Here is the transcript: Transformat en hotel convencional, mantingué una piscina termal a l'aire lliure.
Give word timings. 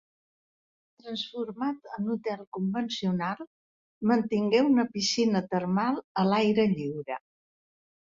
Transformat 1.01 1.89
en 1.97 2.07
hotel 2.13 2.39
convencional, 2.57 3.43
mantingué 4.13 4.63
una 4.69 4.87
piscina 4.95 5.43
termal 5.53 6.01
a 6.23 6.25
l'aire 6.31 6.67
lliure. 6.73 7.19